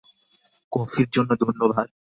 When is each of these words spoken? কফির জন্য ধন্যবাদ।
কফির 0.71 1.07
জন্য 1.11 1.31
ধন্যবাদ। 1.41 1.87